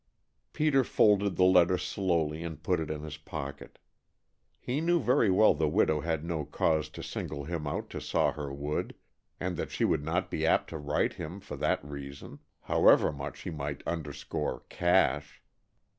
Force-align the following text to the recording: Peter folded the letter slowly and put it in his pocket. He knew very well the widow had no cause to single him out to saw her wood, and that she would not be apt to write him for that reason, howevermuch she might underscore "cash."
Peter 0.51 0.83
folded 0.83 1.35
the 1.35 1.43
letter 1.43 1.77
slowly 1.77 2.41
and 2.43 2.63
put 2.63 2.79
it 2.79 2.89
in 2.89 3.03
his 3.03 3.17
pocket. 3.17 3.77
He 4.59 4.81
knew 4.81 4.99
very 4.99 5.29
well 5.29 5.53
the 5.53 5.67
widow 5.69 5.99
had 6.01 6.25
no 6.25 6.43
cause 6.43 6.89
to 6.89 7.03
single 7.03 7.43
him 7.43 7.67
out 7.67 7.91
to 7.91 8.01
saw 8.01 8.31
her 8.31 8.51
wood, 8.51 8.95
and 9.39 9.57
that 9.57 9.69
she 9.69 9.85
would 9.85 10.03
not 10.03 10.31
be 10.31 10.43
apt 10.43 10.71
to 10.71 10.79
write 10.79 11.13
him 11.13 11.39
for 11.39 11.55
that 11.57 11.85
reason, 11.85 12.39
howevermuch 12.67 13.35
she 13.35 13.51
might 13.51 13.83
underscore 13.85 14.63
"cash." 14.69 15.43